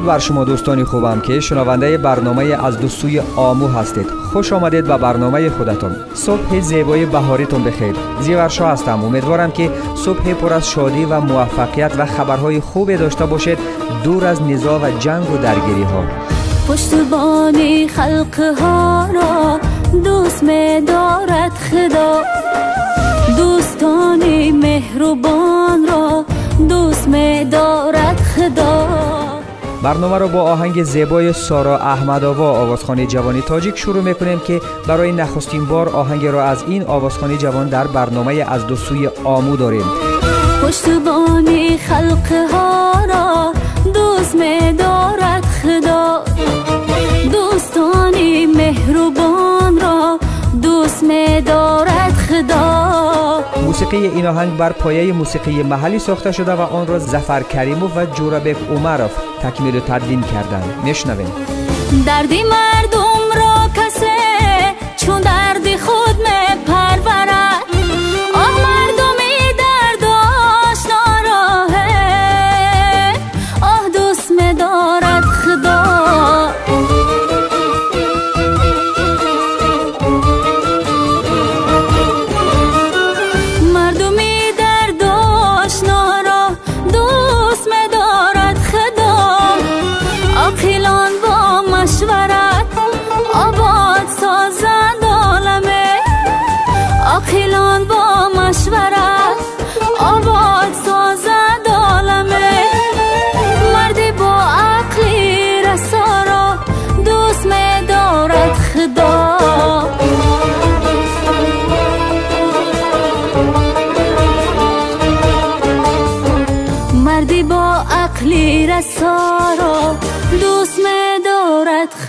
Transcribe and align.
درود 0.00 0.12
بر 0.12 0.18
شما 0.18 0.44
دوستانی 0.44 0.84
خوبم 0.84 1.20
که 1.20 1.40
شنونده 1.40 1.98
برنامه 1.98 2.44
از 2.44 2.78
دو 2.78 2.88
سوی 2.88 3.20
آمو 3.36 3.68
هستید. 3.68 4.06
خوش 4.32 4.52
آمدید 4.52 4.84
به 4.84 4.96
برنامه 4.96 5.50
خودتون. 5.50 5.96
صبح 6.14 6.60
زیبای 6.60 7.06
بهاریتون 7.06 7.64
بخیر. 7.64 7.96
زیورشا 8.20 8.68
هستم. 8.68 9.04
امیدوارم 9.04 9.50
که 9.50 9.70
صبح 9.94 10.32
پر 10.32 10.52
از 10.52 10.68
شادی 10.70 11.04
و 11.04 11.20
موفقیت 11.20 11.92
و 11.98 12.06
خبرهای 12.06 12.60
خوبی 12.60 12.96
داشته 12.96 13.26
باشید. 13.26 13.58
دور 14.04 14.26
از 14.26 14.42
نزاع 14.42 14.80
و 14.80 14.98
جنگ 14.98 15.30
و 15.30 15.36
درگیری 15.36 15.82
ها 15.82 16.04
پشتبانی 16.68 17.88
خلق 17.88 18.58
ها 18.60 19.08
را 19.14 19.60
دوست 20.04 20.42
می 20.42 20.80
دارد 20.80 21.52
خدا. 21.52 22.22
دوستانی 23.36 24.52
مهربان 24.52 25.86
را 25.88 26.24
دوست 26.68 27.08
می 27.08 27.44
دارد 27.44 28.20
خدا. 28.20 29.39
برنامه 29.82 30.18
را 30.18 30.28
با 30.28 30.42
آهنگ 30.42 30.82
زیبای 30.82 31.32
سارا 31.32 31.78
احمدآوا 31.78 32.50
آوازخانی 32.50 33.06
جوانی 33.06 33.42
تاجیک 33.42 33.76
شروع 33.76 34.02
می‌کنیم 34.02 34.38
که 34.38 34.60
برای 34.86 35.12
نخستین 35.12 35.64
بار 35.64 35.88
آهنگ 35.88 36.26
را 36.26 36.44
از 36.44 36.64
این 36.68 36.86
آوازخانی 36.86 37.36
جوان 37.36 37.68
در 37.68 37.86
برنامه 37.86 38.44
از 38.48 38.66
دو 38.66 38.76
سوی 38.76 39.10
آمو 39.24 39.56
داریم. 39.56 39.84
پشتبانی 40.62 41.78
خلق 41.78 42.52
ها 42.52 42.92
را 43.08 43.52
دوست 43.94 44.34
می 44.34 44.72
دارد 44.72 45.44
خدا. 45.44 46.24
دوستانی 47.32 48.46
مهربان 48.46 49.80
را 49.80 50.18
دوست 50.62 51.02
می 51.02 51.40
دارد 51.40 52.12
خدا. 52.12 53.44
موسیقی 53.64 53.96
این 53.96 54.26
آهنگ 54.26 54.56
بر 54.56 54.72
پایه 54.72 55.12
موسیقی 55.12 55.62
محلی 55.62 55.98
ساخته 55.98 56.32
شده 56.32 56.52
و 56.52 56.60
آن 56.60 56.86
را 56.86 56.98
زفر 56.98 57.42
کریموف 57.42 57.96
و 57.96 58.04
جورابک 58.06 58.56
اومروف 58.70 59.29
تکمیل 59.42 59.76
و 59.76 59.80
تدوین 59.80 60.22
کردند 60.22 60.84
میشنویم 60.84 61.32
دردی 62.06 62.42
مردم 62.42 63.09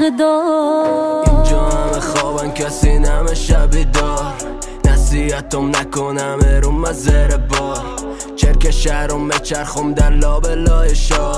خدا. 0.02 0.44
اینجا 1.28 1.60
همه 1.60 2.00
خوابن 2.00 2.52
کسی 2.52 3.00
نمه 3.00 3.36
شبی 3.36 3.86
دار 3.86 4.34
نصیحتم 4.86 5.68
نکنم 5.68 6.40
ارون 6.46 6.76
مزر 6.76 7.38
بار. 7.38 7.78
چرک 8.36 8.72
شهرم 8.72 9.28
بچرخم 9.28 9.94
در 9.94 10.10
لابلای 10.10 10.96
شار. 10.96 11.36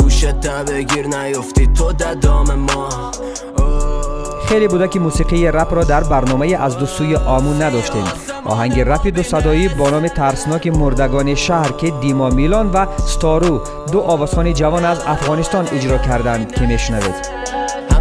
هوشت 0.00 0.46
بگیر 0.46 1.06
نیفتی 1.06 1.66
تو 1.66 1.92
ددام 1.92 2.54
ما. 2.54 2.88
اوه. 3.58 4.46
خیلی 4.48 4.68
بوده 4.68 4.88
که 4.88 5.00
موسیقی 5.00 5.46
رپ 5.46 5.74
را 5.74 5.84
در 5.84 6.04
برنامه 6.04 6.56
از 6.60 6.78
دو 6.78 6.86
سوی 6.86 7.16
آمو 7.16 7.54
نداشتیم. 7.54 8.04
آهنگ 8.44 8.80
رپ 8.80 9.06
دو 9.06 9.22
صدایی 9.22 9.68
با 9.68 9.90
نام 9.90 10.08
ترسناک 10.08 10.66
مردگان 10.66 11.34
شهر 11.34 11.72
که 11.72 11.90
دیما 11.90 12.30
میلان 12.30 12.70
و 12.72 12.86
ستارو 13.06 13.60
دو 13.92 14.00
آوازخوان 14.00 14.54
جوان 14.54 14.84
از 14.84 14.98
افغانستان 15.06 15.68
اجرا 15.72 15.98
کردند 15.98 16.52
که 16.54 16.66
میشنوید. 16.66 17.40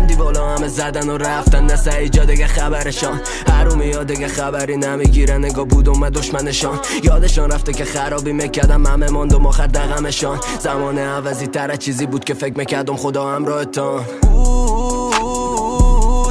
دیوالا 0.10 0.56
همه 0.56 0.68
زدن 0.68 1.10
و 1.10 1.18
رفتن 1.18 1.64
نسه 1.66 1.96
ایجا 1.96 2.26
دیگه 2.26 2.48
خبرشان. 2.48 3.22
هرومی 3.48 3.86
یا 3.86 4.04
دیگه 4.04 4.28
خبری 4.28 4.78
نمی‌گیره 4.78 5.38
نگاه 5.38 5.66
بودم 5.66 6.02
و 6.02 6.10
دشمنشان. 6.10 6.80
یادشان 7.04 7.52
رفته 7.52 7.74
که 7.74 7.86
خرابی 7.86 8.34
می‌کردم 8.34 8.86
همه 8.86 9.10
ماندم 9.10 9.46
آخر 9.46 9.68
دقمشان 9.68 10.40
زمان 10.60 10.98
عوضی 10.98 11.48
تره 11.48 11.78
چیزی 11.78 12.06
بود 12.06 12.24
که 12.24 12.34
فکر 12.34 12.58
می‌کردم 12.58 12.96
خدا 12.96 13.30
همراهتان 13.36 14.06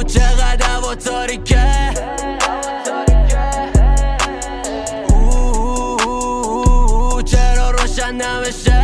چقدر 0.07 0.65
هوا 0.65 0.95
تاریکه. 0.95 1.93
چرا 7.25 7.71
روشن 7.71 8.13
نمیشه؟ 8.13 8.78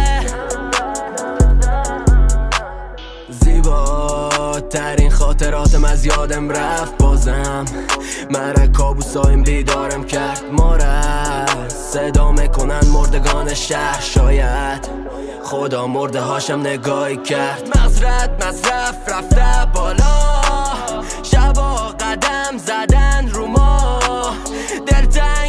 زیباترین 4.96 5.12
خاطراتم 5.12 5.84
از 5.84 6.06
یادم 6.06 6.50
رفت. 6.50 6.98
بازم 6.98 7.66
من 8.30 8.72
کابوسایم 8.72 9.44
بیدارم 9.44 10.04
کرد. 10.04 10.42
ما 10.52 10.78
صدا 11.68 12.32
می‌کنن 12.32 12.82
مردگان 12.94 13.54
شهر. 13.54 14.02
شاید 14.02 14.90
خدا 15.44 15.88
مرده 15.88 16.22
هاشم 16.22 16.60
نگاهی 16.60 17.18
کرد. 17.18 17.78
مزرد 17.78 18.46
مصرف 18.46 19.10
رفته 19.10 19.72
بالا. 19.74 20.16
شبا 21.24 21.76
قدم 21.76 22.58
زدن 22.58 23.30
رو 23.30 23.48
ما. 23.48 24.00
دلتنگ 24.88 25.45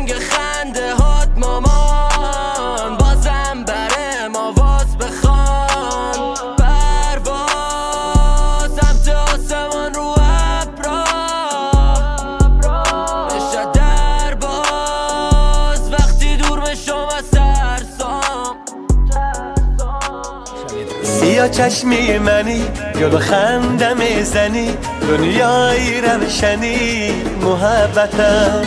سیا 21.06 21.48
چشمی 21.48 22.18
منی 22.18 22.64
گل 23.00 23.18
خنده 23.18 23.94
می‌زنی 23.94 24.70
دنیای 25.08 26.00
روشنی 26.00 27.10
محبتم. 27.42 28.62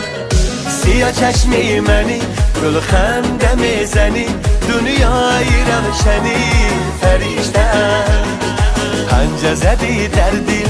سیا 0.70 1.12
چشمی 1.12 1.80
منی 1.80 2.22
گل 2.64 2.80
خنده 2.80 3.56
می‌زنی 3.56 4.26
دنیای 4.70 5.50
روشنی 5.70 6.46
فرشتم. 7.02 8.04
پنجه 9.10 9.56
زدی 9.56 10.08
در 10.08 10.30
دل 10.30 10.70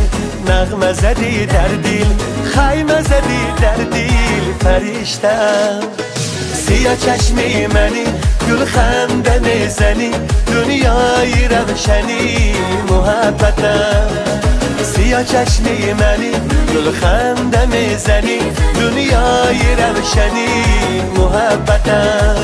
نغمه 0.52 0.94
زدی 0.94 1.46
در 1.46 1.68
دل 1.68 2.06
خیمه 2.46 3.02
زدی 3.02 3.44
در 3.62 3.76
دل 3.76 4.54
فرشتم. 4.60 5.80
سیا 6.54 6.96
چشمی 6.96 7.68
منی 7.68 8.04
گل 8.50 8.66
خنده 8.66 9.40
می‌زنی. 9.40 10.12
دنیای 10.48 11.48
روشنی 11.48 12.54
محبتم. 12.90 14.08
سیا 14.84 15.24
چشمی 15.24 15.94
منی 15.94 16.32
گل 16.74 16.92
خنده 16.92 17.66
می‌زنی. 17.66 18.40
دنیای 18.76 19.60
روشنی 19.60 20.48
محبتم. 21.18 22.36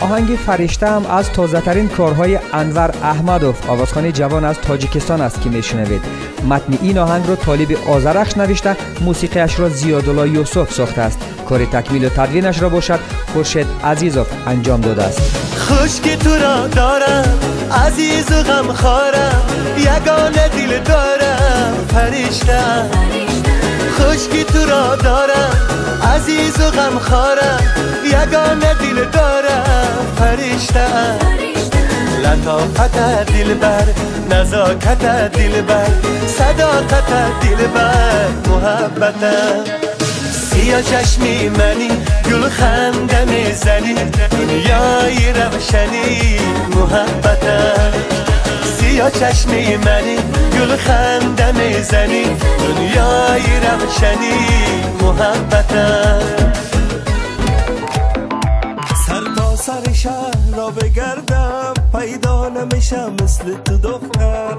آهنگ 0.00 0.38
فرشته 0.46 0.86
هم 0.86 1.06
از 1.06 1.30
تازه 1.32 1.60
ترین 1.60 1.88
کارهای 1.88 2.38
انور 2.52 2.90
احمدوف. 3.02 3.70
آوازخوان 3.70 4.12
جوان 4.12 4.44
از 4.44 4.56
تاجیکستان 4.60 5.20
است 5.20 5.40
که 5.40 5.48
میشنوید. 5.50 6.02
متن 6.48 6.78
این 6.82 6.98
آهنگ 6.98 7.28
را 7.28 7.36
طالب 7.36 7.68
آزرخش 7.88 8.36
نوشته 8.36 8.76
موسیقیش 9.00 9.60
را 9.60 9.68
زیادالله 9.68 10.28
یوسف 10.28 10.72
ساخته 10.72 11.00
است. 11.00 11.18
کار 11.50 11.64
تکمیل 11.64 12.04
و 12.04 12.08
تدوینش 12.08 12.62
را 12.62 12.68
باشد 12.68 12.98
خورشید 13.32 13.66
عزیزوف 13.84 14.26
انجام 14.46 14.80
داده 14.80 15.02
است. 15.02 15.20
خوش 15.56 16.00
که 16.00 16.16
تو 16.16 16.34
را 16.34 16.66
دارم 16.66 17.38
عزیز 17.86 18.32
و 18.32 18.42
غمخوارم 18.42 19.42
یگانه 19.78 20.48
دل 20.48 20.78
دارم 20.78 21.74
فرشتم 21.94 22.90
خوش 23.96 24.28
که 24.28 24.44
تو 24.44 24.66
را 24.66 24.96
دارم 24.96 25.52
عزیز 26.14 26.60
و 26.60 26.70
غمخوارم 26.70 27.60
یگانه 28.04 28.74
دل 28.74 29.04
دارم 29.12 30.06
فرشتم 30.18 31.18
لطافت 32.24 32.98
دلبر 33.32 33.84
نزاکت 34.30 35.32
دلبر 35.32 35.88
صداقت 36.26 37.40
دلبر 37.40 38.28
محبتم 38.48 39.89
سیا 40.60 40.82
چشمی 40.82 41.48
منی 41.48 41.88
گل 42.24 42.48
خنده 42.48 43.24
می‌زنی 43.24 43.94
دنیای 43.94 45.32
روشنی 45.32 46.38
محبتم. 46.76 47.92
سیا 48.78 49.10
چشمی 49.10 49.76
منی 49.76 50.16
گل 50.52 50.76
خنده 50.76 51.52
می‌زنی 51.52 52.24
دنیای 52.58 53.42
روشنی 53.42 54.34
محبتم. 55.02 56.20
سر 59.56 59.92
شهر 59.92 60.56
را 60.56 60.70
بگردم 60.70 61.74
پیدا 61.98 62.48
نمیشم 62.48 63.12
مثل 63.22 63.44
تو 63.64 63.76
دختر. 63.78 64.56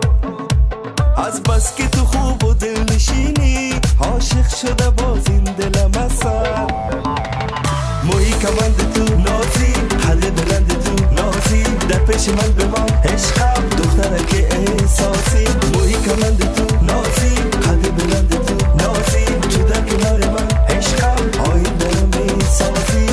از 1.17 1.43
بس 1.43 1.75
که 1.75 1.87
تو 1.87 2.05
خوب 2.05 2.43
و 2.43 2.53
دل 2.53 2.95
نشینی 2.95 3.73
عاشق 4.21 4.55
شده 4.55 4.89
باز 4.89 5.27
این 5.29 5.43
دلم 5.43 5.91
اثر 6.05 6.67
موی 8.03 8.31
کمند 8.31 8.93
تو 8.93 9.15
نازی 9.15 9.73
حل 10.07 10.19
بلند 10.19 10.67
تو 10.67 11.15
نازی. 11.15 11.63
در 11.89 11.97
پیش 11.97 12.29
من 12.29 12.51
بمان 12.53 12.89
عشقم 13.03 13.69
دختره 13.77 14.25
که 14.25 14.47
احساسی. 14.57 15.45
موی 15.73 15.93
کمند 15.93 16.53
تو 16.55 16.85
نازی 16.85 17.35
حل 17.67 17.89
بلند 17.89 18.29
تو 18.29 18.65
نازی. 18.77 19.25
تو 19.25 19.63
در 19.63 19.81
کنار 19.81 20.19
من 20.19 20.75
عشقم 20.75 21.51
آین 21.51 21.63
دلم 21.63 22.39
سازی 22.39 23.07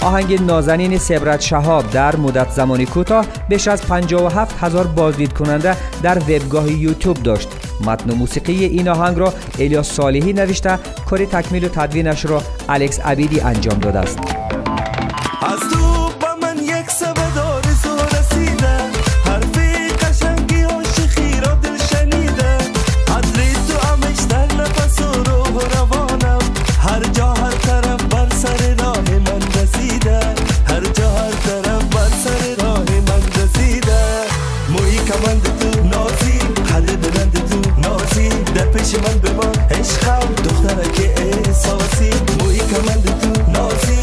آهنگ 0.00 0.42
نازنین 0.42 0.98
سبرت 0.98 1.40
شهاب 1.40 1.90
در 1.90 2.16
مدت 2.16 2.50
زمانی 2.50 2.86
کوتاه 2.86 3.26
بیش 3.48 3.68
از 3.68 3.82
57 3.82 4.56
هزار 4.60 4.86
بازدید 4.86 5.32
کننده 5.32 5.76
در 6.02 6.18
وبگاه 6.18 6.72
یوتیوب 6.72 7.22
داشت. 7.22 7.48
متن 7.80 8.10
و 8.10 8.14
موسیقی 8.14 8.64
این 8.64 8.88
آهنگ 8.88 9.18
را 9.18 9.34
الیاس 9.58 9.92
صالحی 9.92 10.32
نوشته. 10.32 10.78
کار 11.10 11.24
تکمیل 11.24 11.64
و 11.64 11.68
تدوینش 11.68 12.24
را 12.24 12.42
الکس 12.68 13.00
عبیدی 13.00 13.40
انجام 13.40 13.78
داده 13.78 13.98
است. 13.98 14.18
از 15.42 15.74
پیش 38.84 38.94
من 38.94 39.18
بمان 39.18 39.54
عشقم 39.70 40.34
دختره 40.44 40.92
که 40.92 41.14
احساسی. 41.22 42.10
موی 42.40 42.58
کمند 42.58 43.20
تو 43.20 43.52
نازی. 43.52 43.93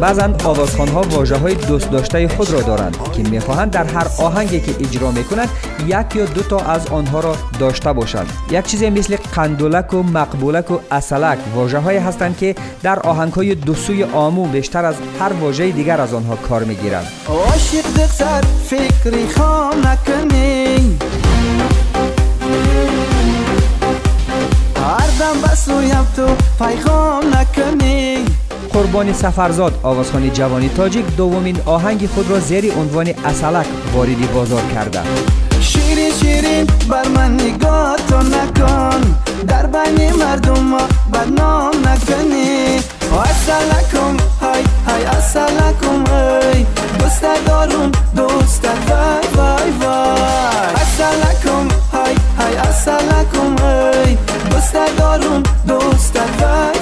بعضا 0.00 0.34
آوازخوانها 0.44 1.00
واجه 1.00 1.36
های 1.36 1.54
دوست 1.54 1.90
داشته 1.90 2.28
خود 2.28 2.50
را 2.50 2.60
دارند 2.60 2.96
که 3.12 3.22
می‌خواهند 3.22 3.70
در 3.70 3.84
هر 3.84 4.06
آهنگی 4.18 4.60
که 4.60 4.74
اجرا 4.80 5.10
می‌کنند 5.10 5.48
یک 5.86 6.16
یا 6.16 6.24
دو 6.24 6.42
تا 6.42 6.58
از 6.58 6.86
آنها 6.86 7.20
را 7.20 7.36
داشته 7.58 7.92
باشند. 7.92 8.26
یک 8.50 8.66
چیزی 8.66 8.90
مثل 8.90 9.16
قندولک 9.16 9.94
و 9.94 10.02
مقبولک 10.02 10.70
و 10.70 10.78
اصلک 10.90 11.38
واجه 11.54 11.78
هایی 11.78 11.98
هستند 11.98 12.38
که 12.38 12.54
در 12.82 12.98
آهنگ 12.98 13.32
های 13.32 13.54
دو 13.54 13.74
سوی 13.74 14.04
آمو 14.04 14.46
بیشتر 14.46 14.84
از 14.84 14.94
هر 15.20 15.32
واژه 15.32 15.70
دیگر 15.70 16.00
از 16.00 16.14
آنها 16.14 16.36
کار 16.36 16.64
می‌گیرند. 16.64 17.06
عاشق 17.28 18.02
دختر 18.02 18.40
فکری 18.66 19.28
خام 19.28 19.86
نکنی. 19.86 20.98
هر 24.76 25.10
دم 25.20 25.50
بسویم 25.52 26.06
تو 26.16 26.26
پیغام 26.64 27.24
نکنی. 27.34 27.79
قربانی 28.72 29.12
سفرزاد 29.12 29.80
آوازخوان 29.82 30.32
جوانی 30.32 30.68
تاجیک 30.68 31.16
دومین 31.16 31.56
آهنگ 31.66 32.06
خود 32.06 32.30
را 32.30 32.38
زیر 32.40 32.72
عنوان 32.72 33.06
اصلک 33.24 33.66
واردی 33.94 34.26
بازار 34.26 34.62
کرده. 34.74 35.00
شیرین 35.60 36.10
شیرین 36.12 36.66
بر 36.88 37.08
من 37.08 37.34
نگاه 37.34 37.96
تو 38.08 38.16
نکن. 38.16 39.00
در 39.48 39.66
بین 39.66 40.12
مردم 40.12 40.60
ما 40.60 40.88
بدنام 41.12 41.74
نکنی. 41.74 42.80
اصلکم 43.12 44.16
های 44.40 44.62
های 44.86 45.04
اصلکم 45.04 46.04
های 46.10 46.66
دوست 46.98 47.22
دارم 47.46 47.92
دوست 48.16 48.64
وای 48.64 49.26
وای 49.36 49.70
وای. 49.70 50.74
اصلکم 50.74 51.68
های 51.92 52.14
های 52.38 52.56
اصلکم 52.56 53.64
های 53.64 54.16
دوست 54.50 54.76
دارم 54.98 55.42
دوست 55.68 56.16
وای 56.16 56.79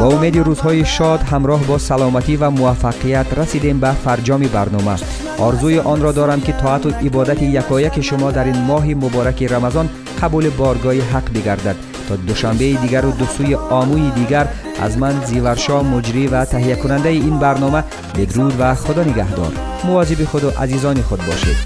با 0.00 0.06
امید 0.06 0.36
روزهای 0.36 0.84
شاد 0.84 1.20
همراه 1.20 1.64
با 1.64 1.78
سلامتی 1.78 2.36
و 2.36 2.50
موفقیت 2.50 3.26
رسیدیم 3.36 3.80
به 3.80 3.92
فرجام 3.92 4.40
برنامه. 4.40 4.96
آرزوی 5.38 5.78
آن 5.78 6.02
را 6.02 6.12
دارم 6.12 6.40
که 6.40 6.52
طاعت 6.52 6.86
و 6.86 6.90
عبادت 6.90 7.42
یکایک 7.42 8.00
شما 8.00 8.30
در 8.30 8.44
این 8.44 8.58
ماه 8.62 8.86
مبارک 8.86 9.42
رمضان 9.42 9.88
قبول 10.22 10.50
بارگاه 10.50 10.94
حق 10.94 11.32
بگردد. 11.34 11.76
تا 12.08 12.16
دوشنبه 12.16 12.72
دیگر 12.72 13.06
و 13.06 13.10
دو 13.10 13.26
سوی 13.26 13.54
آموی 13.54 14.10
دیگر 14.10 14.48
از 14.82 14.98
من 14.98 15.24
زیورشا 15.24 15.82
مجری 15.82 16.26
و 16.26 16.44
تهیه 16.44 16.76
کننده 16.76 17.08
این 17.08 17.38
برنامه 17.38 17.84
بدرود 18.18 18.54
و 18.58 18.74
خدا 18.74 19.02
نگهدار. 19.02 19.52
مواظب 19.84 20.24
خود 20.24 20.44
و 20.44 20.50
عزیزان 20.50 21.02
خود 21.02 21.26
باشید. 21.26 21.56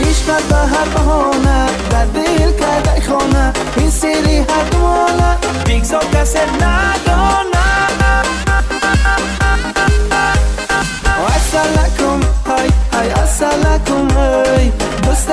عشقت 0.00 0.42
به 0.48 0.56
هر 0.56 0.88
بهانه 0.88 1.66
در 1.90 2.04
دل 2.04 2.52
کرده 2.60 2.91
خانه 3.12 3.52
این 3.76 3.90
سری 3.90 4.36
هر 4.38 4.64
دوانه 4.70 5.36
بگذار 5.66 6.04
کسی 6.04 6.38
ندانه 6.38 7.58
اصلکم 11.36 12.20
های 12.46 12.70
های 12.92 13.10
اصلکم 13.10 14.08
های 14.10 14.72
دوست 15.02 15.30